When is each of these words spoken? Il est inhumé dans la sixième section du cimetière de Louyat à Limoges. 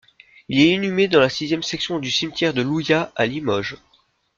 Il 0.49 0.59
est 0.59 0.71
inhumé 0.73 1.07
dans 1.07 1.19
la 1.19 1.29
sixième 1.29 1.61
section 1.61 1.99
du 1.99 2.09
cimetière 2.09 2.55
de 2.55 2.63
Louyat 2.63 3.13
à 3.15 3.27
Limoges. 3.27 3.77